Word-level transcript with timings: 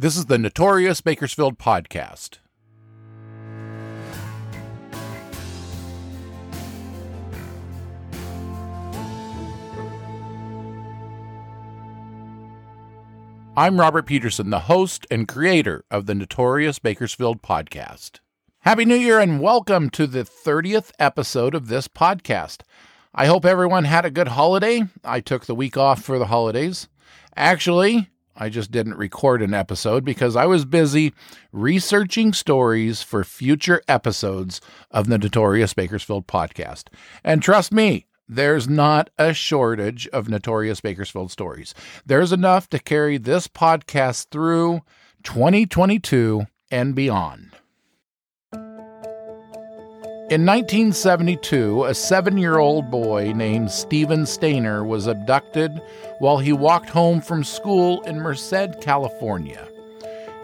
This 0.00 0.16
is 0.16 0.24
the 0.24 0.38
Notorious 0.38 1.02
Bakersfield 1.02 1.58
Podcast. 1.58 2.38
I'm 13.54 13.78
Robert 13.78 14.06
Peterson, 14.06 14.48
the 14.48 14.60
host 14.60 15.06
and 15.10 15.28
creator 15.28 15.84
of 15.90 16.06
the 16.06 16.14
Notorious 16.14 16.78
Bakersfield 16.78 17.42
Podcast. 17.42 18.20
Happy 18.60 18.86
New 18.86 18.96
Year 18.96 19.20
and 19.20 19.42
welcome 19.42 19.90
to 19.90 20.06
the 20.06 20.24
30th 20.24 20.92
episode 20.98 21.54
of 21.54 21.68
this 21.68 21.88
podcast. 21.88 22.62
I 23.14 23.26
hope 23.26 23.44
everyone 23.44 23.84
had 23.84 24.06
a 24.06 24.10
good 24.10 24.28
holiday. 24.28 24.84
I 25.04 25.20
took 25.20 25.44
the 25.44 25.54
week 25.54 25.76
off 25.76 26.00
for 26.02 26.18
the 26.18 26.28
holidays. 26.28 26.88
Actually, 27.36 28.08
I 28.36 28.48
just 28.48 28.70
didn't 28.70 28.96
record 28.96 29.42
an 29.42 29.54
episode 29.54 30.04
because 30.04 30.36
I 30.36 30.46
was 30.46 30.64
busy 30.64 31.12
researching 31.52 32.32
stories 32.32 33.02
for 33.02 33.24
future 33.24 33.82
episodes 33.88 34.60
of 34.90 35.08
the 35.08 35.18
Notorious 35.18 35.74
Bakersfield 35.74 36.26
podcast. 36.26 36.84
And 37.24 37.42
trust 37.42 37.72
me, 37.72 38.06
there's 38.28 38.68
not 38.68 39.10
a 39.18 39.34
shortage 39.34 40.06
of 40.08 40.28
Notorious 40.28 40.80
Bakersfield 40.80 41.30
stories. 41.32 41.74
There's 42.06 42.32
enough 42.32 42.68
to 42.70 42.78
carry 42.78 43.18
this 43.18 43.48
podcast 43.48 44.28
through 44.30 44.82
2022 45.24 46.46
and 46.70 46.94
beyond. 46.94 47.59
In 50.30 50.46
1972, 50.46 51.86
a 51.86 51.92
seven 51.92 52.38
year 52.38 52.58
old 52.58 52.88
boy 52.88 53.32
named 53.34 53.68
Steven 53.68 54.22
Stayner 54.22 54.86
was 54.86 55.08
abducted 55.08 55.82
while 56.20 56.38
he 56.38 56.52
walked 56.52 56.88
home 56.88 57.20
from 57.20 57.42
school 57.42 58.00
in 58.02 58.20
Merced, 58.20 58.80
California. 58.80 59.66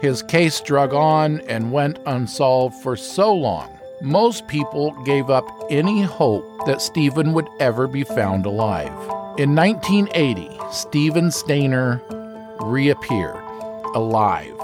His 0.01 0.21
case 0.23 0.59
drug 0.59 0.93
on 0.93 1.39
and 1.47 1.71
went 1.71 1.99
unsolved 2.05 2.75
for 2.83 2.97
so 2.97 3.33
long, 3.33 3.79
most 4.01 4.45
people 4.49 4.91
gave 5.05 5.29
up 5.29 5.47
any 5.69 6.01
hope 6.01 6.43
that 6.65 6.81
Steven 6.81 7.31
would 7.31 7.47
ever 7.61 7.87
be 7.87 8.03
found 8.03 8.45
alive. 8.45 8.91
In 9.37 9.55
1980, 9.55 10.49
Steven 10.69 11.27
Stayner 11.29 12.01
reappeared, 12.59 13.41
alive. 13.95 14.59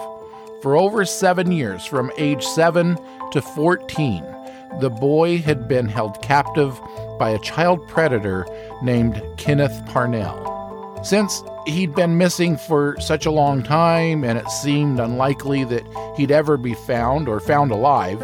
For 0.61 0.75
over 0.75 1.05
seven 1.05 1.53
years, 1.53 1.85
from 1.85 2.11
age 2.17 2.43
7 2.43 2.97
to 3.31 3.41
14, 3.41 4.32
the 4.79 4.89
boy 4.89 5.39
had 5.39 5.67
been 5.67 5.87
held 5.87 6.21
captive 6.21 6.79
by 7.19 7.29
a 7.29 7.39
child 7.39 7.87
predator 7.87 8.45
named 8.81 9.21
Kenneth 9.37 9.85
Parnell. 9.85 10.49
Since 11.03 11.43
he'd 11.65 11.93
been 11.93 12.17
missing 12.17 12.57
for 12.57 12.99
such 12.99 13.25
a 13.25 13.31
long 13.31 13.61
time 13.61 14.23
and 14.23 14.37
it 14.37 14.49
seemed 14.49 14.99
unlikely 14.99 15.63
that 15.65 15.85
he'd 16.15 16.31
ever 16.31 16.57
be 16.57 16.73
found 16.73 17.27
or 17.27 17.39
found 17.39 17.71
alive, 17.71 18.21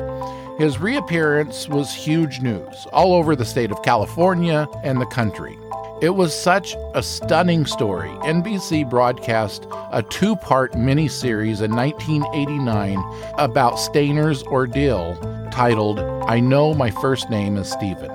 his 0.58 0.80
reappearance 0.80 1.70
was 1.70 1.94
huge 1.94 2.42
news 2.42 2.86
all 2.92 3.14
over 3.14 3.36
the 3.36 3.46
state 3.46 3.72
of 3.72 3.82
California 3.82 4.68
and 4.84 5.00
the 5.00 5.06
country. 5.06 5.58
It 6.02 6.16
was 6.16 6.34
such 6.34 6.78
a 6.94 7.04
stunning 7.04 7.66
story. 7.66 8.08
NBC 8.22 8.90
broadcast 8.90 9.68
a 9.92 10.02
two 10.02 10.38
part 10.38 10.72
miniseries 10.72 11.62
in 11.62 11.76
1989 11.76 12.98
about 13.38 13.78
Stayner's 13.78 14.42
ordeal 14.44 15.18
titled, 15.52 16.00
I 16.00 16.40
Know 16.40 16.74
My 16.74 16.90
First 16.90 17.30
Name 17.30 17.58
is 17.58 17.70
Steven. 17.70 18.10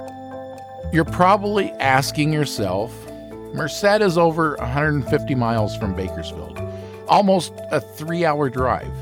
You're 0.94 1.04
probably 1.04 1.72
asking 1.72 2.32
yourself, 2.32 2.90
Merced 3.52 4.00
is 4.00 4.16
over 4.16 4.56
150 4.60 5.34
miles 5.34 5.76
from 5.76 5.94
Bakersfield, 5.94 6.58
almost 7.06 7.52
a 7.70 7.82
three 7.82 8.24
hour 8.24 8.48
drive. 8.48 8.94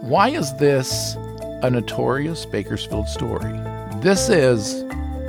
Why 0.00 0.30
is 0.30 0.52
this 0.56 1.14
a 1.62 1.70
notorious 1.70 2.46
Bakersfield 2.46 3.06
story? 3.06 3.52
This 4.00 4.28
is 4.28 4.82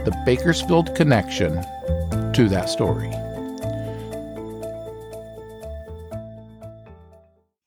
the 0.06 0.24
Bakersfield 0.26 0.96
connection 0.96 1.64
to 2.40 2.48
that 2.48 2.70
story. 2.70 3.10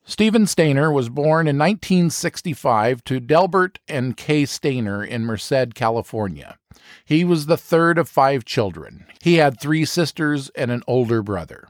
Steven 0.02 0.46
Stayner 0.46 0.90
was 0.90 1.10
born 1.10 1.46
in 1.46 1.58
1965 1.58 3.04
to 3.04 3.20
Delbert 3.20 3.80
and 3.86 4.16
Kay 4.16 4.44
Stayner 4.44 5.06
in 5.06 5.26
Merced, 5.26 5.74
California. 5.74 6.56
He 7.04 7.22
was 7.22 7.44
the 7.44 7.58
third 7.58 7.98
of 7.98 8.08
five 8.08 8.46
children. 8.46 9.04
He 9.20 9.34
had 9.34 9.60
three 9.60 9.84
sisters 9.84 10.48
and 10.56 10.70
an 10.70 10.82
older 10.86 11.22
brother. 11.22 11.68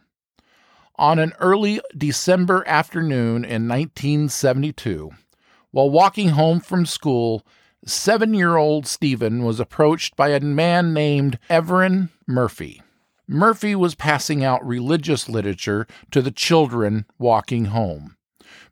On 0.94 1.18
an 1.18 1.32
early 1.40 1.80
December 1.98 2.62
afternoon 2.68 3.44
in 3.44 3.66
1972, 3.66 5.10
while 5.72 5.90
walking 5.90 6.28
home 6.28 6.60
from 6.60 6.86
school, 6.86 7.44
seven 7.84 8.32
year 8.32 8.56
old 8.56 8.86
Steven 8.86 9.42
was 9.42 9.58
approached 9.58 10.14
by 10.14 10.28
a 10.28 10.38
man 10.38 10.94
named 10.94 11.40
Everin 11.50 12.10
Murphy. 12.28 12.80
Murphy 13.28 13.74
was 13.74 13.94
passing 13.94 14.44
out 14.44 14.66
religious 14.66 15.28
literature 15.28 15.86
to 16.10 16.20
the 16.20 16.30
children 16.30 17.06
walking 17.18 17.66
home. 17.66 18.16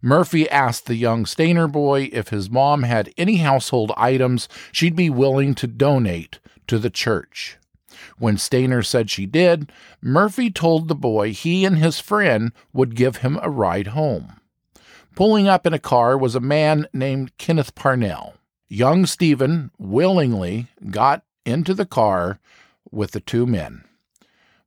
Murphy 0.02 0.48
asked 0.50 0.86
the 0.86 0.96
young 0.96 1.24
Stayner 1.24 1.70
boy 1.70 2.10
if 2.12 2.28
his 2.28 2.50
mom 2.50 2.82
had 2.82 3.12
any 3.16 3.36
household 3.36 3.92
items 3.96 4.48
she'd 4.72 4.96
be 4.96 5.10
willing 5.10 5.54
to 5.54 5.66
donate 5.66 6.40
to 6.66 6.78
the 6.78 6.90
church. 6.90 7.58
When 8.18 8.36
Stayner 8.36 8.84
said 8.84 9.10
she 9.10 9.26
did, 9.26 9.70
Murphy 10.00 10.50
told 10.50 10.88
the 10.88 10.94
boy 10.94 11.32
he 11.32 11.64
and 11.64 11.78
his 11.78 12.00
friend 12.00 12.52
would 12.72 12.96
give 12.96 13.16
him 13.16 13.38
a 13.42 13.50
ride 13.50 13.88
home. 13.88 14.40
Pulling 15.14 15.48
up 15.48 15.66
in 15.66 15.74
a 15.74 15.78
car 15.78 16.16
was 16.16 16.34
a 16.34 16.40
man 16.40 16.86
named 16.92 17.36
Kenneth 17.36 17.74
Parnell. 17.74 18.34
Young 18.68 19.06
Steven 19.06 19.70
willingly 19.78 20.68
got 20.90 21.24
into 21.44 21.74
the 21.74 21.86
car 21.86 22.38
with 22.90 23.10
the 23.10 23.20
two 23.20 23.46
men. 23.46 23.84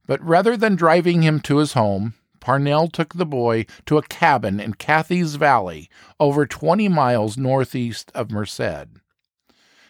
But 0.05 0.21
rather 0.21 0.57
than 0.57 0.75
driving 0.75 1.21
him 1.21 1.39
to 1.41 1.57
his 1.57 1.73
home, 1.73 2.15
Parnell 2.39 2.89
took 2.89 3.13
the 3.13 3.25
boy 3.25 3.65
to 3.85 3.97
a 3.97 4.03
cabin 4.03 4.59
in 4.59 4.73
Catheys 4.73 5.35
Valley, 5.35 5.89
over 6.19 6.45
20 6.45 6.89
miles 6.89 7.37
northeast 7.37 8.11
of 8.13 8.29
Merced. 8.29 8.87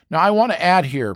Now, 0.10 0.20
I 0.20 0.30
want 0.30 0.52
to 0.52 0.62
add 0.62 0.86
here, 0.86 1.16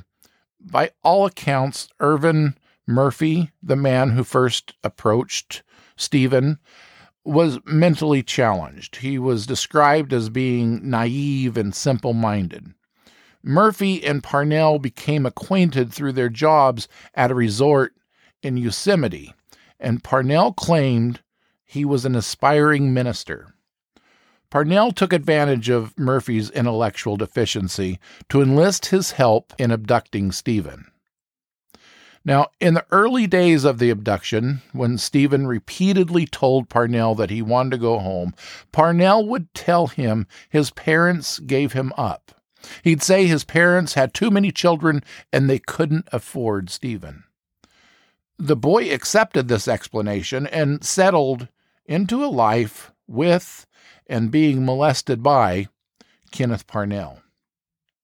by 0.59 0.91
all 1.03 1.27
accounts, 1.27 1.89
Ervin 2.01 2.55
Murphy, 2.87 3.51
the 3.61 3.75
man 3.75 4.11
who 4.11 4.23
first 4.23 4.73
approached 4.83 5.61
Steven, 5.95 6.57
was 7.23 7.59
mentally 7.65 8.23
challenged. 8.23 8.95
He 8.97 9.19
was 9.19 9.45
described 9.45 10.13
as 10.13 10.29
being 10.29 10.89
naive 10.89 11.57
and 11.57 11.75
simple 11.75 12.13
minded. 12.13 12.73
Murphy 13.43 14.03
and 14.03 14.23
Parnell 14.23 14.79
became 14.79 15.25
acquainted 15.25 15.93
through 15.93 16.13
their 16.13 16.29
jobs 16.29 16.87
at 17.13 17.29
a 17.29 17.35
resort 17.35 17.93
in 18.47 18.57
Yosemite, 18.57 19.35
and 19.79 20.03
Parnell 20.03 20.53
claimed 20.53 21.19
he 21.65 21.83
was 21.83 22.05
an 22.05 22.15
aspiring 22.15 22.93
minister. 22.93 23.53
Parnell 24.49 24.93
took 24.93 25.11
advantage 25.11 25.69
of 25.69 25.97
Murphy's 25.99 26.49
intellectual 26.51 27.17
deficiency 27.17 27.99
to 28.29 28.41
enlist 28.41 28.87
his 28.87 29.11
help 29.11 29.53
in 29.59 29.69
abducting 29.69 30.31
Steven. 30.31 30.85
Now, 32.23 32.47
in 32.59 32.73
the 32.73 32.85
early 32.91 33.27
days 33.27 33.65
of 33.65 33.79
the 33.79 33.89
abduction, 33.89 34.61
when 34.71 34.97
Steven 34.97 35.47
repeatedly 35.47 36.25
told 36.25 36.69
Parnell 36.69 37.15
that 37.15 37.29
he 37.29 37.41
wanted 37.41 37.71
to 37.71 37.77
go 37.77 37.99
home, 37.99 38.33
Parnell 38.71 39.25
would 39.27 39.53
tell 39.53 39.87
him 39.87 40.27
his 40.49 40.71
parents 40.71 41.39
gave 41.39 41.73
him 41.73 41.93
up. 41.97 42.31
He'd 42.83 43.03
say 43.03 43.27
his 43.27 43.43
parents 43.43 43.93
had 43.93 44.13
too 44.13 44.31
many 44.31 44.51
children 44.51 45.03
and 45.31 45.49
they 45.49 45.59
couldn't 45.59 46.07
afford 46.11 46.69
Steven. 46.69 47.23
The 48.39 48.55
boy 48.55 48.91
accepted 48.93 49.47
this 49.47 49.67
explanation 49.67 50.45
and 50.47 50.83
settled 50.83 51.47
into 51.85 52.23
a 52.23 52.27
life 52.27 52.91
with 53.07 53.65
and 54.05 54.29
being 54.29 54.63
molested 54.63 55.23
by 55.23 55.67
Kenneth 56.31 56.67
Parnell. 56.67 57.21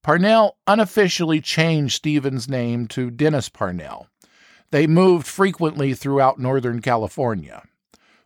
Parnell 0.01 0.57
unofficially 0.65 1.39
changed 1.39 1.95
Steven's 1.95 2.49
name 2.49 2.87
to 2.87 3.11
Dennis 3.11 3.47
Parnell. 3.47 4.07
They 4.71 4.87
moved 4.87 5.27
frequently 5.27 5.93
throughout 5.93 6.39
Northern 6.39 6.81
California. 6.81 7.63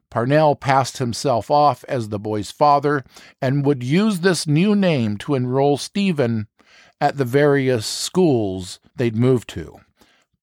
Parnell 0.09 0.55
passed 0.55 0.99
himself 0.99 1.51
off 1.51 1.83
as 1.89 2.07
the 2.07 2.19
boy's 2.19 2.51
father 2.51 3.03
and 3.41 3.65
would 3.65 3.83
use 3.83 4.21
this 4.21 4.47
new 4.47 4.75
name 4.75 5.17
to 5.17 5.35
enroll 5.35 5.77
Steven 5.77 6.47
at 7.01 7.17
the 7.17 7.25
various 7.25 7.85
schools 7.85 8.79
they'd 8.95 9.17
moved 9.17 9.49
to. 9.49 9.81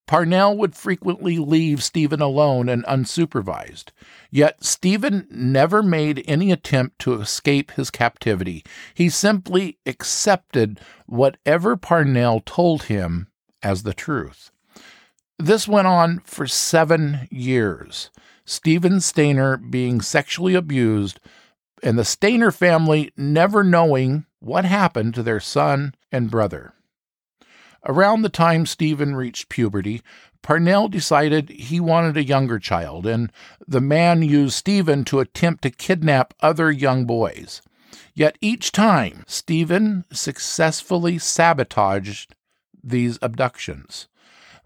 Parnell 0.06 0.56
would 0.56 0.74
frequently 0.74 1.38
leave 1.38 1.82
Steven 1.82 2.20
alone 2.20 2.68
and 2.68 2.84
unsupervised. 2.84 3.90
Yet 4.30 4.62
Steven 4.62 5.26
never 5.30 5.82
made 5.82 6.24
any 6.26 6.52
attempt 6.52 6.98
to 7.00 7.14
escape 7.14 7.72
his 7.72 7.90
captivity. 7.90 8.64
He 8.92 9.08
simply 9.08 9.78
accepted 9.86 10.80
whatever 11.06 11.76
Parnell 11.76 12.42
told 12.44 12.84
him 12.84 13.28
as 13.62 13.82
the 13.82 13.94
truth. 13.94 14.50
This 15.38 15.66
went 15.66 15.86
on 15.86 16.20
for 16.24 16.46
seven 16.46 17.26
years, 17.30 18.10
Steven 18.44 18.98
Stayner 18.98 19.58
being 19.70 20.00
sexually 20.00 20.54
abused 20.54 21.18
and 21.82 21.98
the 21.98 22.02
Stayner 22.02 22.52
family 22.52 23.12
never 23.16 23.62
knowing 23.62 24.24
what 24.40 24.64
happened 24.64 25.14
to 25.14 25.22
their 25.22 25.40
son 25.40 25.94
and 26.10 26.30
brother. 26.30 26.72
Around 27.86 28.22
the 28.22 28.28
time 28.28 28.66
Steven 28.66 29.14
reached 29.14 29.48
puberty, 29.48 30.02
Parnell 30.42 30.88
decided 30.88 31.50
he 31.50 31.80
wanted 31.80 32.16
a 32.16 32.24
younger 32.24 32.58
child, 32.58 33.06
and 33.06 33.32
the 33.66 33.80
man 33.80 34.22
used 34.22 34.54
Steven 34.54 35.04
to 35.06 35.20
attempt 35.20 35.62
to 35.62 35.70
kidnap 35.70 36.34
other 36.40 36.70
young 36.70 37.04
boys. 37.04 37.62
Yet 38.14 38.38
each 38.40 38.72
time, 38.72 39.24
Steven 39.26 40.04
successfully 40.12 41.18
sabotaged 41.18 42.34
these 42.82 43.18
abductions. 43.22 44.08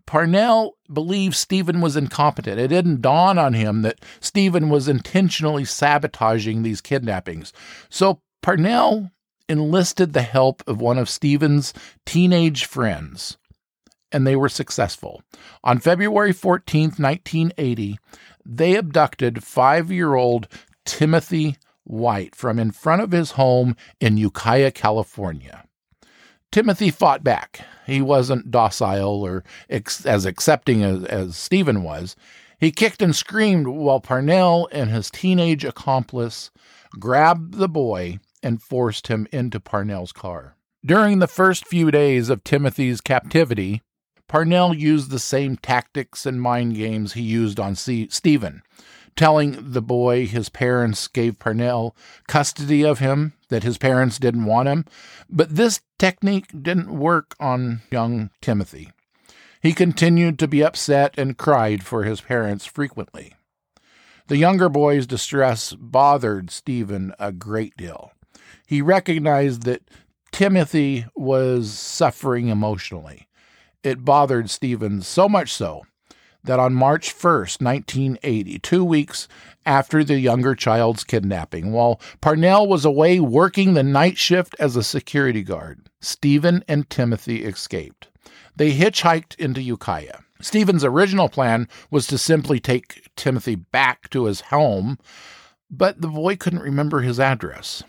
Parnell 0.06 0.76
believed 0.92 1.34
Steven 1.36 1.80
was 1.80 1.96
incompetent. 1.96 2.58
It 2.58 2.68
didn't 2.68 3.02
dawn 3.02 3.38
on 3.38 3.52
him 3.52 3.82
that 3.82 4.00
Steven 4.20 4.70
was 4.70 4.88
intentionally 4.88 5.64
sabotaging 5.64 6.62
these 6.62 6.80
kidnappings. 6.80 7.52
So 7.90 8.22
Parnell 8.42 9.10
enlisted 9.48 10.12
the 10.12 10.22
help 10.22 10.62
of 10.66 10.80
one 10.80 10.98
of 10.98 11.08
Steven's 11.08 11.72
teenage 12.04 12.64
friends, 12.64 13.38
and 14.12 14.26
they 14.26 14.36
were 14.36 14.48
successful. 14.48 15.22
On 15.64 15.78
February 15.78 16.32
14, 16.32 16.82
1980, 16.96 17.98
they 18.44 18.76
abducted 18.76 19.44
five 19.44 19.90
year 19.90 20.14
old 20.14 20.48
Timothy 20.84 21.56
White 21.84 22.34
from 22.34 22.58
in 22.58 22.70
front 22.70 23.02
of 23.02 23.12
his 23.12 23.32
home 23.32 23.74
in 24.00 24.18
Ukiah, 24.18 24.70
California. 24.70 25.64
Timothy 26.50 26.90
fought 26.90 27.24
back. 27.24 27.60
He 27.86 28.00
wasn't 28.00 28.50
docile 28.50 29.22
or 29.22 29.44
ex- 29.68 30.04
as 30.06 30.24
accepting 30.24 30.82
as, 30.82 31.04
as 31.04 31.36
Steven 31.36 31.82
was. 31.82 32.16
He 32.58 32.70
kicked 32.70 33.02
and 33.02 33.14
screamed 33.14 33.68
while 33.68 34.00
Parnell 34.00 34.68
and 34.72 34.90
his 34.90 35.10
teenage 35.10 35.64
accomplice 35.64 36.50
grabbed 36.98 37.54
the 37.54 37.68
boy 37.68 38.18
and 38.42 38.62
forced 38.62 39.08
him 39.08 39.26
into 39.32 39.60
Parnell's 39.60 40.12
car. 40.12 40.56
During 40.84 41.18
the 41.18 41.26
first 41.26 41.66
few 41.66 41.90
days 41.90 42.30
of 42.30 42.44
Timothy's 42.44 43.00
captivity, 43.00 43.82
Parnell 44.28 44.74
used 44.74 45.10
the 45.10 45.18
same 45.18 45.56
tactics 45.56 46.26
and 46.26 46.40
mind 46.40 46.76
games 46.76 47.14
he 47.14 47.22
used 47.22 47.58
on 47.58 47.74
C- 47.74 48.08
Steven 48.10 48.62
telling 49.18 49.72
the 49.72 49.82
boy 49.82 50.26
his 50.26 50.48
parents 50.48 51.08
gave 51.08 51.40
Parnell 51.40 51.94
custody 52.28 52.84
of 52.84 53.00
him, 53.00 53.32
that 53.48 53.64
his 53.64 53.76
parents 53.76 54.16
didn't 54.16 54.44
want 54.44 54.68
him. 54.68 54.84
But 55.28 55.56
this 55.56 55.80
technique 55.98 56.46
didn't 56.62 56.96
work 56.96 57.34
on 57.40 57.82
young 57.90 58.30
Timothy. 58.40 58.92
He 59.60 59.72
continued 59.72 60.38
to 60.38 60.46
be 60.46 60.62
upset 60.62 61.18
and 61.18 61.36
cried 61.36 61.82
for 61.82 62.04
his 62.04 62.20
parents 62.20 62.64
frequently. 62.64 63.34
The 64.28 64.36
younger 64.36 64.68
boy's 64.68 65.06
distress 65.06 65.74
bothered 65.74 66.52
Steven 66.52 67.12
a 67.18 67.32
great 67.32 67.76
deal. 67.76 68.12
He 68.68 68.82
recognized 68.82 69.62
that 69.62 69.80
Timothy 70.30 71.06
was 71.16 71.72
suffering 71.72 72.48
emotionally. 72.48 73.26
It 73.82 74.04
bothered 74.04 74.50
Steven 74.50 75.00
so 75.00 75.26
much 75.26 75.50
so 75.50 75.84
that 76.44 76.60
on 76.60 76.74
March 76.74 77.14
1st, 77.14 77.62
1980, 77.62 78.58
two 78.58 78.84
weeks 78.84 79.26
after 79.64 80.04
the 80.04 80.20
younger 80.20 80.54
child's 80.54 81.02
kidnapping, 81.02 81.72
while 81.72 81.98
Parnell 82.20 82.66
was 82.66 82.84
away 82.84 83.20
working 83.20 83.72
the 83.72 83.82
night 83.82 84.18
shift 84.18 84.54
as 84.58 84.76
a 84.76 84.82
security 84.82 85.42
guard, 85.42 85.88
Steven 86.02 86.62
and 86.68 86.90
Timothy 86.90 87.44
escaped. 87.44 88.08
They 88.54 88.76
hitchhiked 88.76 89.34
into 89.36 89.62
Ukiah. 89.62 90.18
Steven's 90.42 90.84
original 90.84 91.30
plan 91.30 91.68
was 91.90 92.06
to 92.08 92.18
simply 92.18 92.60
take 92.60 93.08
Timothy 93.16 93.54
back 93.54 94.10
to 94.10 94.26
his 94.26 94.42
home, 94.42 94.98
but 95.70 96.02
the 96.02 96.08
boy 96.08 96.36
couldn't 96.36 96.60
remember 96.60 97.00
his 97.00 97.18
address. 97.18 97.82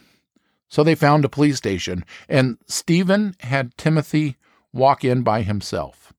So 0.69 0.83
they 0.83 0.95
found 0.95 1.25
a 1.25 1.30
police 1.30 1.57
station, 1.57 2.06
and 2.27 2.57
Steven 2.68 3.36
had 3.42 3.75
Timothy 3.77 4.38
walk 4.71 5.04
in 5.04 5.24
by 5.24 5.42
himself. 5.42 6.13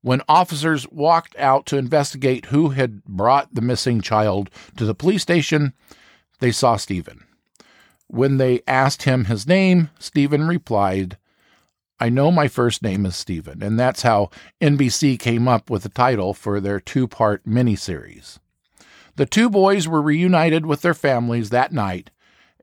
When 0.00 0.22
officers 0.28 0.88
walked 0.90 1.34
out 1.38 1.66
to 1.66 1.78
investigate 1.78 2.46
who 2.46 2.70
had 2.70 3.04
brought 3.04 3.54
the 3.54 3.62
missing 3.62 4.00
child 4.00 4.50
to 4.76 4.84
the 4.84 4.94
police 4.94 5.22
station, 5.22 5.72
they 6.40 6.52
saw 6.52 6.76
Steven. 6.76 7.24
When 8.06 8.36
they 8.36 8.60
asked 8.68 9.04
him 9.04 9.24
his 9.24 9.46
name, 9.46 9.90
Steven 9.98 10.46
replied, 10.46 11.16
I 11.98 12.10
know 12.10 12.30
my 12.30 12.48
first 12.48 12.82
name 12.82 13.06
is 13.06 13.16
Stephen, 13.16 13.62
and 13.62 13.78
that's 13.78 14.02
how 14.02 14.30
NBC 14.60 15.18
came 15.18 15.48
up 15.48 15.70
with 15.70 15.84
the 15.84 15.88
title 15.88 16.34
for 16.34 16.60
their 16.60 16.80
two 16.80 17.08
part 17.08 17.44
miniseries. 17.44 18.38
The 19.16 19.26
two 19.26 19.48
boys 19.48 19.88
were 19.88 20.02
reunited 20.02 20.66
with 20.66 20.82
their 20.82 20.94
families 20.94 21.50
that 21.50 21.72
night, 21.72 22.10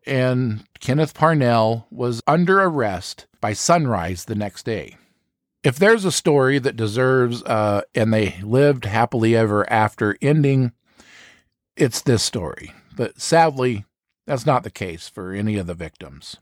and 0.06 0.66
Kenneth 0.80 1.14
Parnell 1.14 1.88
was 1.92 2.22
under 2.28 2.62
arrest 2.62 3.28
by 3.40 3.54
sunrise 3.54 4.26
the 4.26 4.36
next 4.36 4.66
day 4.66 4.98
if 5.64 5.78
there's 5.78 6.06
a 6.06 6.12
story 6.12 6.60
that 6.60 6.76
deserves 6.76 7.44
uh, 7.44 7.82
and 7.94 8.14
they 8.14 8.40
lived 8.42 8.86
happily 8.86 9.36
ever 9.36 9.70
after 9.72 10.18
ending, 10.22 10.72
it's 11.76 12.02
this 12.02 12.24
story. 12.24 12.74
But 12.96 13.22
sadly, 13.22 13.86
that's 14.26 14.46
not 14.46 14.64
the 14.64 14.72
case 14.72 15.08
for 15.08 15.34
any 15.34 15.58
of 15.58 15.68
the 15.68 15.74
victims. 15.74 16.38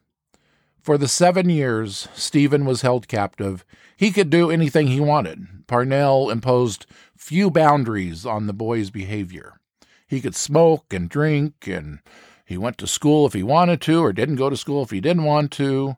For 0.82 0.98
the 0.98 1.08
seven 1.08 1.50
years 1.50 2.08
Steven 2.14 2.66
was 2.66 2.82
held 2.82 3.08
captive, 3.08 3.66
he 3.98 4.12
could 4.12 4.30
do 4.30 4.50
anything 4.50 4.88
he 4.88 5.02
wanted. 5.02 5.68
Parnell 5.68 6.30
imposed 6.30 6.86
few 7.16 7.52
boundaries 7.52 8.26
on 8.26 8.48
the 8.48 8.54
boy's 8.54 8.90
behavior. 8.90 9.60
He 10.08 10.22
could 10.22 10.36
smoke 10.36 10.92
and 10.92 11.10
drink, 11.10 11.68
and 11.68 12.00
he 12.50 12.58
went 12.58 12.80
to 12.80 12.88
school 12.88 13.28
if 13.28 13.34
he 13.34 13.44
wanted 13.44 13.80
to, 13.82 14.04
or 14.04 14.12
didn't 14.12 14.38
go 14.38 14.50
to 14.50 14.58
school 14.58 14.82
if 14.82 14.90
he 14.90 15.00
didn't 15.00 15.24
want 15.24 15.52
to. 15.52 15.98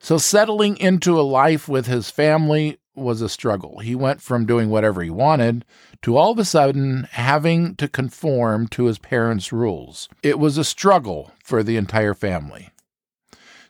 So 0.00 0.16
settling 0.16 0.78
into 0.78 1.20
a 1.20 1.20
life 1.20 1.68
with 1.68 1.86
his 1.86 2.10
family 2.10 2.78
was 2.94 3.20
a 3.20 3.28
struggle. 3.28 3.80
He 3.80 3.94
went 3.94 4.22
from 4.22 4.46
doing 4.46 4.70
whatever 4.70 5.02
he 5.02 5.10
wanted 5.10 5.66
to 6.00 6.16
all 6.16 6.32
of 6.32 6.38
a 6.38 6.46
sudden 6.46 7.06
having 7.12 7.74
to 7.76 7.88
conform 7.88 8.68
to 8.68 8.84
his 8.84 8.98
parents' 8.98 9.52
rules. 9.52 10.08
It 10.22 10.38
was 10.38 10.56
a 10.56 10.64
struggle 10.64 11.32
for 11.44 11.62
the 11.62 11.76
entire 11.76 12.14
family. 12.14 12.70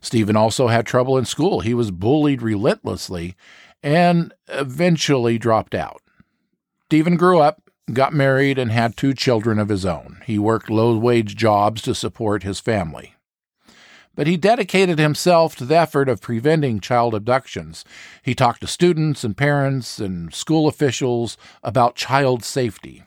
Steven 0.00 0.37
also 0.37 0.69
had 0.69 0.87
trouble 0.87 1.19
in 1.19 1.25
school. 1.25 1.58
He 1.58 1.75
was 1.75 1.91
bullied 1.91 2.41
relentlessly 2.41 3.35
and 3.82 4.32
eventually 4.47 5.38
dropped 5.38 5.75
out. 5.75 6.03
Steven 6.85 7.17
grew 7.17 7.41
up, 7.41 7.65
got 7.92 8.12
married, 8.12 8.58
and 8.58 8.72
had 8.72 8.96
two 8.96 9.14
children 9.14 9.58
of 9.58 9.68
his 9.68 9.86
own. 9.86 10.22
He 10.26 10.38
worked 10.38 10.70
low 10.70 10.96
wage 10.96 11.36
jobs 11.36 11.82
to 11.82 11.94
support 11.94 12.42
his 12.42 12.60
family 12.60 13.16
but 14.16 14.26
he 14.26 14.36
dedicated 14.36 14.98
himself 14.98 15.54
to 15.54 15.64
the 15.64 15.76
effort 15.76 16.08
of 16.08 16.22
preventing 16.22 16.81
child 16.81 17.14
abductions. 17.14 17.84
He 18.22 18.34
talked 18.34 18.62
to 18.62 18.66
students 18.66 19.22
and 19.22 19.36
parents 19.36 20.00
and 20.00 20.34
school 20.34 20.66
officials 20.66 21.36
about 21.62 21.94
child 21.94 22.43
safety. 22.43 23.05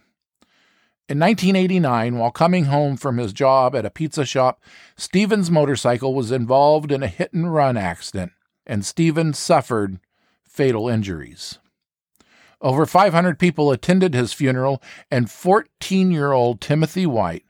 In 1.10 1.20
1989, 1.20 2.20
while 2.20 2.30
coming 2.30 2.66
home 2.66 2.96
from 2.96 3.18
his 3.18 3.34
job 3.34 3.76
at 3.76 3.86
a 3.86 3.90
pizza 3.90 4.24
shop, 4.24 4.62
Steven's 4.96 5.50
motorcycle 5.50 6.14
was 6.14 6.32
involved 6.32 6.92
in 6.92 7.02
a 7.02 7.08
hit 7.08 7.34
and 7.34 7.52
run 7.52 7.76
accident, 7.76 8.32
and 8.68 8.86
Steven 8.86 9.34
suffered 9.34 10.00
fatal 10.48 10.88
injuries. 10.88 11.58
Over 12.62 12.86
500 12.86 13.40
people 13.40 13.72
attended 13.72 14.14
his 14.14 14.34
funeral, 14.34 14.82
and 15.10 15.32
14 15.32 16.12
year 16.12 16.32
old 16.32 16.62
Timothy 16.62 17.06
White 17.06 17.46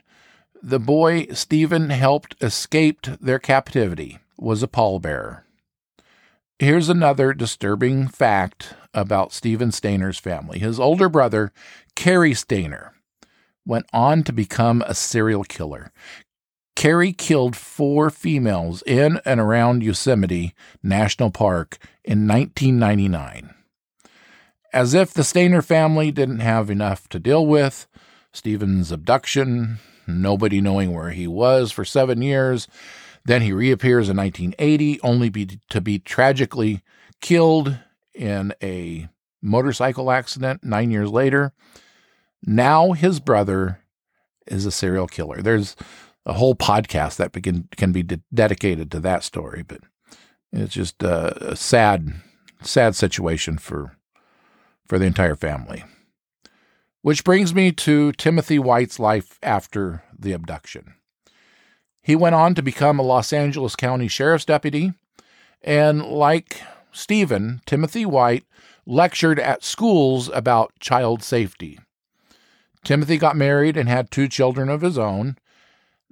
the 0.62 0.78
boy 0.78 1.26
Steven 1.32 1.90
helped 1.90 2.36
escape 2.42 3.06
their 3.20 3.38
captivity 3.38 4.18
was 4.36 4.62
a 4.62 4.68
pallbearer. 4.68 5.42
Here's 6.58 6.90
another 6.90 7.32
disturbing 7.32 8.08
fact 8.08 8.74
about 8.92 9.32
Steven 9.32 9.70
Stayner's 9.70 10.18
family. 10.18 10.58
His 10.58 10.78
older 10.78 11.08
brother, 11.08 11.52
Cary 11.96 12.32
Stayner, 12.32 12.90
went 13.64 13.86
on 13.92 14.22
to 14.24 14.32
become 14.32 14.82
a 14.82 14.94
serial 14.94 15.44
killer. 15.44 15.92
Cary 16.76 17.12
killed 17.12 17.56
four 17.56 18.10
females 18.10 18.82
in 18.86 19.20
and 19.24 19.40
around 19.40 19.82
Yosemite 19.82 20.54
National 20.82 21.30
Park 21.30 21.78
in 22.04 22.28
1999. 22.28 23.54
As 24.72 24.94
if 24.94 25.12
the 25.12 25.22
Stayner 25.22 25.64
family 25.64 26.10
didn't 26.12 26.40
have 26.40 26.70
enough 26.70 27.08
to 27.08 27.18
deal 27.18 27.44
with, 27.44 27.88
Steven's 28.32 28.92
abduction, 28.92 29.78
nobody 30.06 30.60
knowing 30.60 30.92
where 30.92 31.10
he 31.10 31.26
was 31.26 31.72
for 31.72 31.84
seven 31.84 32.22
years. 32.22 32.68
Then 33.24 33.42
he 33.42 33.52
reappears 33.52 34.08
in 34.08 34.16
1980, 34.16 35.00
only 35.02 35.28
be, 35.28 35.60
to 35.68 35.80
be 35.80 35.98
tragically 35.98 36.82
killed 37.20 37.78
in 38.14 38.54
a 38.62 39.08
motorcycle 39.42 40.10
accident 40.10 40.62
nine 40.62 40.90
years 40.90 41.10
later. 41.10 41.52
Now 42.46 42.92
his 42.92 43.20
brother 43.20 43.80
is 44.46 44.66
a 44.66 44.70
serial 44.70 45.06
killer. 45.06 45.42
There's 45.42 45.76
a 46.24 46.34
whole 46.34 46.54
podcast 46.54 47.16
that 47.16 47.32
begin, 47.32 47.68
can 47.76 47.92
be 47.92 48.02
de- 48.02 48.20
dedicated 48.32 48.90
to 48.92 49.00
that 49.00 49.24
story, 49.24 49.62
but 49.66 49.80
it's 50.52 50.74
just 50.74 51.02
a, 51.02 51.52
a 51.52 51.56
sad, 51.56 52.14
sad 52.62 52.94
situation 52.94 53.58
for 53.58 53.96
for 54.90 54.98
the 54.98 55.06
entire 55.06 55.36
family. 55.36 55.84
Which 57.00 57.22
brings 57.22 57.54
me 57.54 57.70
to 57.70 58.10
Timothy 58.10 58.58
White's 58.58 58.98
life 58.98 59.38
after 59.40 60.02
the 60.18 60.32
abduction. 60.32 60.94
He 62.02 62.16
went 62.16 62.34
on 62.34 62.56
to 62.56 62.62
become 62.62 62.98
a 62.98 63.02
Los 63.02 63.32
Angeles 63.32 63.76
County 63.76 64.08
Sheriff's 64.08 64.44
deputy, 64.44 64.92
and 65.62 66.04
like 66.04 66.60
Steven, 66.90 67.60
Timothy 67.66 68.04
White 68.04 68.44
lectured 68.84 69.38
at 69.38 69.62
schools 69.62 70.28
about 70.34 70.72
child 70.80 71.22
safety. 71.22 71.78
Timothy 72.82 73.16
got 73.16 73.36
married 73.36 73.76
and 73.76 73.88
had 73.88 74.10
two 74.10 74.26
children 74.26 74.68
of 74.68 74.80
his 74.80 74.98
own. 74.98 75.36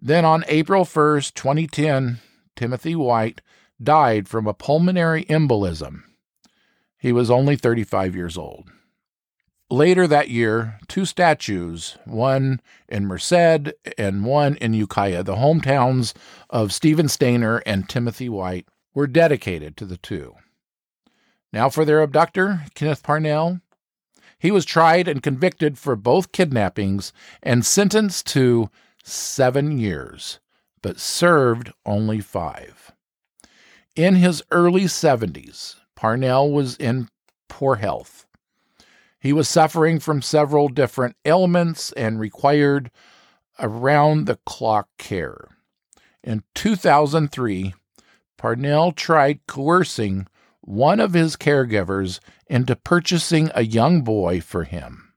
Then 0.01 0.25
on 0.25 0.45
April 0.47 0.85
1st, 0.85 1.35
2010, 1.35 2.21
Timothy 2.55 2.95
White 2.95 3.41
died 3.83 4.29
from 4.29 4.47
a 4.47 4.55
pulmonary 4.55 5.25
embolism. 5.25 6.05
He 6.99 7.13
was 7.13 7.31
only 7.31 7.57
35 7.57 8.15
years 8.15 8.37
old. 8.37 8.69
Later 9.71 10.07
that 10.07 10.31
year, 10.31 10.79
two 10.89 11.05
statues, 11.05 11.99
one 12.07 12.61
in 12.89 13.07
Merced 13.07 13.73
and 13.99 14.25
one 14.25 14.57
in 14.57 14.73
Ukiah, 14.73 15.23
the 15.23 15.37
hometowns 15.37 16.15
of 16.49 16.73
Steven 16.73 17.07
Stayner 17.07 17.61
and 17.67 17.89
Timothy 17.89 18.29
White, 18.29 18.67
were 18.95 19.07
dedicated 19.07 19.77
to 19.77 19.85
the 19.85 19.99
two. 19.99 20.35
Now 21.53 21.69
for 21.69 21.85
their 21.85 22.01
abductor, 22.01 22.65
Kenneth 22.75 23.03
Parnell. 23.03 23.61
He 24.39 24.51
was 24.51 24.65
tried 24.65 25.07
and 25.07 25.23
convicted 25.23 25.79
for 25.79 25.97
both 25.97 26.33
kidnappings 26.33 27.13
and 27.43 27.65
sentenced 27.65 28.27
to 28.29 28.71
seven 29.05 29.79
years, 29.79 30.41
but 30.81 30.99
served 30.99 31.73
only 31.85 32.21
five. 32.21 32.93
In 33.97 34.15
his 34.15 34.43
early 34.51 34.85
70s, 34.85 35.77
Parnell 35.99 36.53
was 36.53 36.77
in 36.77 37.09
poor 37.49 37.75
health. 37.75 38.25
He 39.19 39.33
was 39.33 39.49
suffering 39.49 39.99
from 39.99 40.23
several 40.23 40.69
different 40.69 41.17
ailments 41.25 41.91
and 41.91 42.21
required 42.21 42.93
around 43.59 44.27
the 44.27 44.39
clock 44.47 44.87
care. 44.97 45.49
In 46.23 46.45
2003, 46.55 47.75
Parnell 48.37 48.93
tried 48.93 49.45
coercing 49.49 50.29
one 50.61 51.01
of 51.01 51.15
his 51.15 51.35
caregivers 51.35 52.21
into 52.47 52.77
purchasing 52.77 53.51
a 53.57 53.65
young 53.65 54.03
boy 54.03 54.41
for 54.41 54.63
him. 54.63 55.13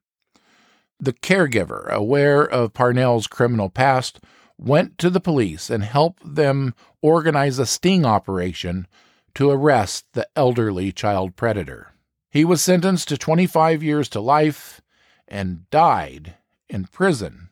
The 1.00 1.14
caregiver, 1.14 1.90
aware 1.90 2.42
of 2.42 2.74
Parnell's 2.74 3.28
criminal 3.28 3.70
past, 3.70 4.20
went 4.58 4.98
to 4.98 5.12
the 5.12 5.20
police 5.20 5.70
and 5.70 5.84
helped 5.84 6.24
them 6.34 6.74
organize 7.04 7.60
a 7.60 7.68
sting 7.68 8.04
operation 8.04 8.88
to 9.36 9.50
arrest 9.50 10.06
the 10.14 10.28
elderly 10.36 10.92
child 10.92 11.36
predator. 11.36 11.94
He 12.30 12.46
was 12.46 12.64
sentenced 12.64 13.10
to 13.10 13.18
25 13.18 13.84
years 13.84 14.08
to 14.10 14.22
life 14.22 14.82
and 15.28 15.70
died 15.70 16.36
in 16.70 16.86
prison 16.86 17.50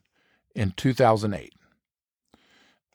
in 0.56 0.72
2008. 0.72 1.54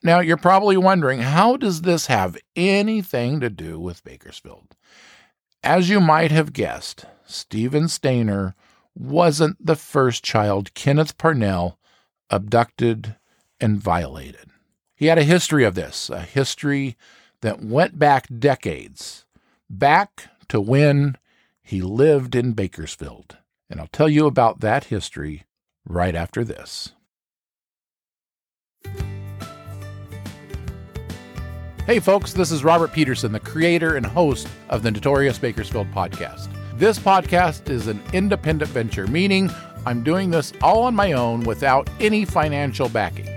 Now, 0.03 0.19
you're 0.19 0.37
probably 0.37 0.77
wondering 0.77 1.21
how 1.21 1.57
does 1.57 1.81
this 1.81 2.07
have 2.07 2.37
anything 2.55 3.39
to 3.39 3.49
do 3.49 3.79
with 3.79 4.03
Bakersfield? 4.03 4.75
As 5.63 5.89
you 5.89 5.99
might 5.99 6.31
have 6.31 6.53
guessed, 6.53 7.05
Steven 7.25 7.85
Stayner 7.85 8.53
wasn't 8.93 9.63
the 9.63 9.75
first 9.75 10.23
child 10.23 10.73
Kenneth 10.75 11.17
Parnell 11.17 11.79
abducted 12.29 13.15
and 13.59 13.81
violated. 13.81 14.49
He 14.95 15.07
had 15.07 15.17
a 15.17 15.23
history 15.23 15.63
of 15.63 15.75
this, 15.75 16.09
a 16.09 16.21
history 16.21 16.95
that 17.45 17.61
went 17.61 17.99
back 17.99 18.25
decades, 18.39 19.23
back 19.69 20.29
to 20.47 20.59
when 20.59 21.15
he 21.61 21.79
lived 21.79 22.33
in 22.33 22.53
Bakersfield. 22.53 23.37
And 23.69 23.79
I'll 23.79 23.85
tell 23.85 24.09
you 24.09 24.25
about 24.25 24.61
that 24.61 24.85
history 24.85 25.43
right 25.87 26.15
after 26.15 26.43
this. 26.43 26.93
Hey, 31.85 31.99
folks, 31.99 32.33
this 32.33 32.49
is 32.49 32.63
Robert 32.63 32.91
Peterson, 32.91 33.31
the 33.31 33.39
creator 33.39 33.95
and 33.95 34.07
host 34.07 34.47
of 34.69 34.81
the 34.81 34.89
Notorious 34.89 35.37
Bakersfield 35.37 35.91
podcast. 35.91 36.49
This 36.79 36.97
podcast 36.97 37.69
is 37.69 37.85
an 37.85 38.01
independent 38.11 38.71
venture, 38.71 39.05
meaning 39.05 39.51
I'm 39.85 40.01
doing 40.01 40.31
this 40.31 40.51
all 40.63 40.81
on 40.81 40.95
my 40.95 41.11
own 41.11 41.43
without 41.43 41.91
any 41.99 42.25
financial 42.25 42.89
backing. 42.89 43.29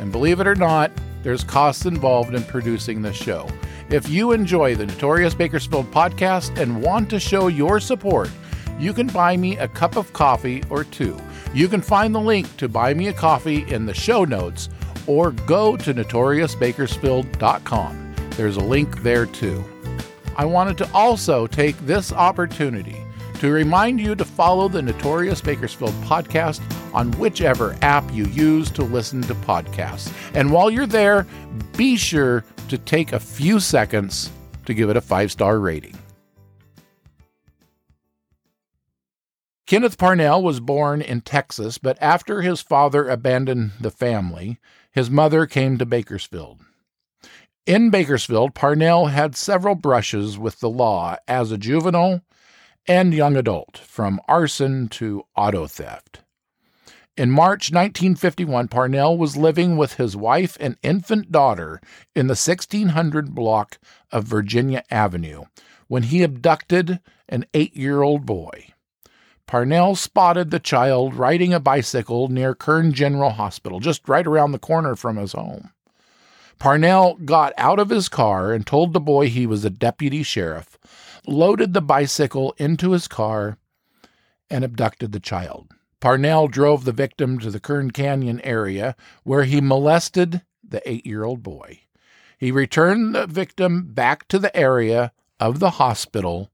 And 0.00 0.10
believe 0.10 0.40
it 0.40 0.48
or 0.48 0.56
not, 0.56 0.90
there's 1.22 1.44
costs 1.44 1.86
involved 1.86 2.34
in 2.34 2.42
producing 2.44 3.02
this 3.02 3.16
show. 3.16 3.48
If 3.90 4.08
you 4.08 4.32
enjoy 4.32 4.74
the 4.74 4.86
Notorious 4.86 5.34
Bakersfield 5.34 5.90
podcast 5.90 6.58
and 6.58 6.82
want 6.82 7.10
to 7.10 7.20
show 7.20 7.48
your 7.48 7.80
support, 7.80 8.30
you 8.78 8.92
can 8.92 9.06
buy 9.06 9.36
me 9.36 9.56
a 9.58 9.68
cup 9.68 9.96
of 9.96 10.12
coffee 10.12 10.62
or 10.70 10.84
two. 10.84 11.16
You 11.54 11.68
can 11.68 11.80
find 11.80 12.14
the 12.14 12.20
link 12.20 12.54
to 12.56 12.68
buy 12.68 12.94
me 12.94 13.08
a 13.08 13.12
coffee 13.12 13.70
in 13.72 13.86
the 13.86 13.94
show 13.94 14.24
notes 14.24 14.68
or 15.06 15.32
go 15.32 15.76
to 15.76 15.94
notoriousbakersfield.com. 15.94 18.14
There's 18.30 18.56
a 18.56 18.60
link 18.60 19.02
there 19.02 19.26
too. 19.26 19.62
I 20.36 20.46
wanted 20.46 20.78
to 20.78 20.90
also 20.94 21.46
take 21.46 21.76
this 21.80 22.12
opportunity 22.12 23.04
to 23.40 23.50
remind 23.50 24.00
you 24.00 24.14
to 24.14 24.24
follow 24.24 24.68
the 24.68 24.80
Notorious 24.80 25.40
Bakersfield 25.40 25.92
podcast 26.04 26.60
on 26.94 27.12
whichever 27.12 27.76
app 27.82 28.04
you 28.12 28.26
use 28.26 28.70
to 28.72 28.82
listen 28.82 29.22
to 29.22 29.34
podcasts. 29.34 30.12
And 30.34 30.52
while 30.52 30.70
you're 30.70 30.86
there, 30.86 31.26
be 31.76 31.96
sure 31.96 32.44
to 32.68 32.78
take 32.78 33.12
a 33.12 33.20
few 33.20 33.60
seconds 33.60 34.30
to 34.66 34.74
give 34.74 34.90
it 34.90 34.96
a 34.96 35.00
five 35.00 35.32
star 35.32 35.58
rating. 35.58 35.96
Kenneth 39.66 39.96
Parnell 39.96 40.42
was 40.42 40.60
born 40.60 41.00
in 41.00 41.22
Texas, 41.22 41.78
but 41.78 41.96
after 42.00 42.42
his 42.42 42.60
father 42.60 43.08
abandoned 43.08 43.72
the 43.80 43.90
family, 43.90 44.58
his 44.90 45.08
mother 45.08 45.46
came 45.46 45.78
to 45.78 45.86
Bakersfield. 45.86 46.60
In 47.64 47.90
Bakersfield, 47.90 48.54
Parnell 48.54 49.06
had 49.06 49.36
several 49.36 49.74
brushes 49.74 50.36
with 50.36 50.60
the 50.60 50.68
law 50.68 51.16
as 51.28 51.52
a 51.52 51.58
juvenile 51.58 52.20
and 52.88 53.14
young 53.14 53.36
adult, 53.36 53.78
from 53.78 54.20
arson 54.26 54.88
to 54.88 55.22
auto 55.36 55.68
theft. 55.68 56.21
In 57.14 57.30
March 57.30 57.70
1951, 57.70 58.68
Parnell 58.68 59.18
was 59.18 59.36
living 59.36 59.76
with 59.76 59.94
his 59.94 60.16
wife 60.16 60.56
and 60.58 60.78
infant 60.82 61.30
daughter 61.30 61.78
in 62.14 62.26
the 62.26 62.32
1600 62.32 63.34
block 63.34 63.78
of 64.10 64.24
Virginia 64.24 64.82
Avenue 64.90 65.42
when 65.88 66.04
he 66.04 66.22
abducted 66.22 67.00
an 67.28 67.44
eight 67.52 67.76
year 67.76 68.00
old 68.00 68.24
boy. 68.24 68.72
Parnell 69.46 69.94
spotted 69.94 70.50
the 70.50 70.58
child 70.58 71.14
riding 71.14 71.52
a 71.52 71.60
bicycle 71.60 72.28
near 72.28 72.54
Kern 72.54 72.94
General 72.94 73.32
Hospital, 73.32 73.78
just 73.78 74.08
right 74.08 74.26
around 74.26 74.52
the 74.52 74.58
corner 74.58 74.96
from 74.96 75.18
his 75.18 75.32
home. 75.32 75.70
Parnell 76.58 77.16
got 77.26 77.52
out 77.58 77.78
of 77.78 77.90
his 77.90 78.08
car 78.08 78.54
and 78.54 78.66
told 78.66 78.94
the 78.94 79.00
boy 79.00 79.28
he 79.28 79.46
was 79.46 79.66
a 79.66 79.70
deputy 79.70 80.22
sheriff, 80.22 80.78
loaded 81.26 81.74
the 81.74 81.82
bicycle 81.82 82.54
into 82.56 82.92
his 82.92 83.06
car, 83.06 83.58
and 84.48 84.64
abducted 84.64 85.12
the 85.12 85.20
child. 85.20 85.68
Parnell 86.02 86.48
drove 86.48 86.84
the 86.84 86.90
victim 86.90 87.38
to 87.38 87.48
the 87.48 87.60
Kern 87.60 87.92
Canyon 87.92 88.40
area 88.40 88.96
where 89.22 89.44
he 89.44 89.60
molested 89.60 90.42
the 90.68 90.82
eight 90.84 91.06
year 91.06 91.22
old 91.22 91.44
boy. 91.44 91.82
He 92.36 92.50
returned 92.50 93.14
the 93.14 93.28
victim 93.28 93.84
back 93.94 94.26
to 94.26 94.40
the 94.40 94.54
area 94.56 95.12
of 95.38 95.60
the 95.60 95.70
hospital 95.70 96.50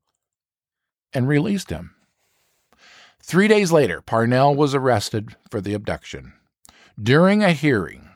and 1.14 1.26
released 1.26 1.70
him. 1.70 1.94
Three 3.22 3.48
days 3.48 3.72
later, 3.72 4.02
Parnell 4.02 4.54
was 4.54 4.74
arrested 4.74 5.34
for 5.50 5.62
the 5.62 5.72
abduction. 5.72 6.34
During 7.02 7.42
a 7.42 7.52
hearing, 7.52 8.06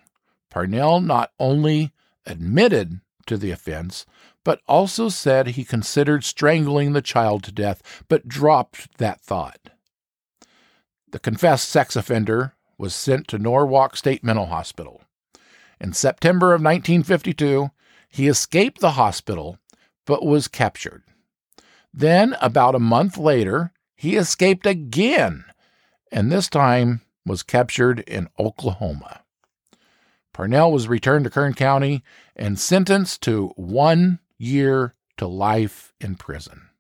Parnell 0.50 1.00
not 1.00 1.30
only 1.40 1.94
admitted 2.26 3.00
to 3.24 3.38
the 3.38 3.52
offense, 3.52 4.04
but 4.44 4.60
also 4.68 5.08
said 5.08 5.46
he 5.46 5.64
considered 5.64 6.24
strangling 6.24 6.92
the 6.92 7.00
child 7.00 7.42
to 7.44 7.52
death, 7.52 8.04
but 8.06 8.28
dropped 8.28 8.98
that 8.98 9.22
thought. 9.22 9.70
The 11.12 11.18
confessed 11.18 11.68
sex 11.68 11.94
offender 11.94 12.54
was 12.78 12.94
sent 12.94 13.28
to 13.28 13.38
Norwalk 13.38 13.96
State 13.96 14.24
Mental 14.24 14.46
Hospital. 14.46 15.02
In 15.78 15.92
September 15.92 16.54
of 16.54 16.62
1952, 16.62 17.70
he 18.08 18.28
escaped 18.28 18.80
the 18.80 18.92
hospital 18.92 19.58
but 20.06 20.24
was 20.24 20.48
captured. 20.48 21.02
Then, 21.92 22.34
about 22.40 22.74
a 22.74 22.80
month 22.80 23.18
later, 23.18 23.72
he 23.94 24.16
escaped 24.16 24.66
again, 24.66 25.44
and 26.10 26.32
this 26.32 26.48
time 26.48 27.02
was 27.26 27.42
captured 27.42 28.00
in 28.00 28.28
Oklahoma. 28.38 29.22
Parnell 30.32 30.72
was 30.72 30.88
returned 30.88 31.24
to 31.24 31.30
Kern 31.30 31.52
County 31.52 32.02
and 32.34 32.58
sentenced 32.58 33.20
to 33.22 33.52
one 33.56 34.18
year 34.38 34.94
to 35.18 35.26
life 35.26 35.92
in 36.00 36.14
prison. 36.14 36.70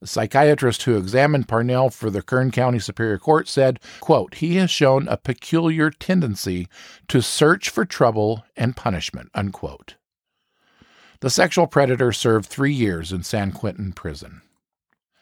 The 0.00 0.06
psychiatrist 0.06 0.84
who 0.84 0.96
examined 0.96 1.48
Parnell 1.48 1.90
for 1.90 2.08
the 2.08 2.22
Kern 2.22 2.52
County 2.52 2.78
Superior 2.78 3.18
Court 3.18 3.48
said, 3.48 3.80
quote, 4.00 4.36
He 4.36 4.56
has 4.56 4.70
shown 4.70 5.08
a 5.08 5.16
peculiar 5.16 5.90
tendency 5.90 6.68
to 7.08 7.20
search 7.20 7.68
for 7.68 7.84
trouble 7.84 8.44
and 8.56 8.76
punishment, 8.76 9.30
unquote. 9.34 9.96
The 11.20 11.30
sexual 11.30 11.66
predator 11.66 12.12
served 12.12 12.46
three 12.46 12.72
years 12.72 13.10
in 13.10 13.24
San 13.24 13.50
Quentin 13.50 13.92
prison. 13.92 14.42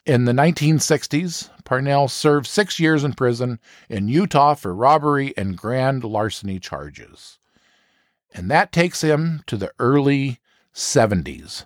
In 0.05 0.27
the 0.27 0.33
1960s, 0.33 1.49
Parnell 1.65 2.07
served 2.07 2.47
six 2.47 2.79
years 2.79 3.03
in 3.03 3.15
prison 3.15 3.59
in 3.89 4.09
Utah 4.09 4.55
for 4.55 4.75
robbery 4.75 5.33
and 5.39 5.57
grand 5.57 6.05
larceny 6.05 6.61
charges. 6.61 7.39
And 8.35 8.51
that 8.51 8.73
takes 8.73 9.01
him 9.01 9.43
to 9.47 9.57
the 9.57 9.73
early 9.79 10.39
70s 10.75 11.65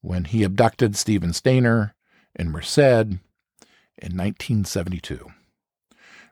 when 0.00 0.24
he 0.24 0.42
abducted 0.42 0.96
Steven 0.96 1.30
Stayner 1.30 1.92
in 2.38 2.50
Merced 2.50 2.78
in 2.78 4.16
1972. 4.16 5.26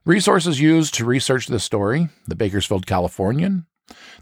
Resources 0.05 0.61
used 0.61 0.95
to 0.95 1.05
research 1.05 1.49
this 1.49 1.65
story 1.65 2.09
the 2.29 2.37
Bakersfield 2.37 2.87
Californian, 2.87 3.67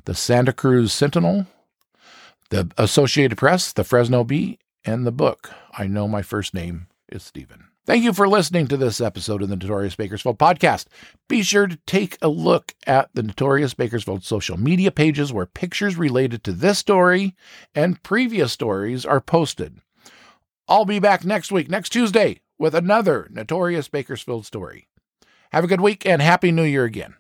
the 0.07 0.14
Santa 0.14 0.53
Cruz 0.53 0.93
Sentinel, 0.93 1.47
the 2.50 2.71
Associated 2.79 3.37
Press, 3.37 3.73
the 3.73 3.85
Fresno 3.85 4.25
Bee, 4.25 4.59
and 4.85 5.07
the 5.07 5.12
book 5.12 5.50
I 5.76 5.87
Know 5.87 6.09
My 6.09 6.23
First 6.23 6.55
Name 6.55 6.87
is 7.09 7.23
Steven. 7.23 7.64
Thank 7.87 8.03
you 8.03 8.14
for 8.14 8.26
listening 8.26 8.67
to 8.69 8.79
this 8.79 8.99
episode 8.99 9.43
of 9.43 9.50
the 9.50 9.57
Notorious 9.57 9.95
Bakersfield 9.95 10.38
podcast. 10.38 10.87
Be 11.29 11.43
sure 11.43 11.67
to 11.67 11.76
take 11.87 12.17
a 12.23 12.29
look 12.29 12.75
at 12.87 13.11
the 13.12 13.23
Notorious 13.23 13.75
Bakersfield 13.75 14.25
social 14.25 14.57
media 14.57 14.91
pages 14.91 15.35
where 15.35 15.45
pictures 15.45 15.99
related 15.99 16.43
to 16.45 16.53
this 16.53 16.79
story 16.79 17.35
and 17.75 18.03
previous 18.03 18.53
stories 18.53 19.05
are 19.05 19.21
posted. 19.21 19.83
I'll 20.66 20.87
be 20.87 20.99
back 20.99 21.25
next 21.25 21.52
week, 21.52 21.68
next 21.68 21.90
Tuesday, 21.90 22.40
with 22.59 22.75
another 22.75 23.28
Notorious 23.30 23.88
Bakersfield 23.88 24.47
story. 24.47 24.88
Have 25.52 25.64
a 25.64 25.68
good 25.68 25.83
week 25.83 26.06
and 26.06 26.23
Happy 26.23 26.50
New 26.50 26.64
Year 26.64 26.85
again. 26.85 27.14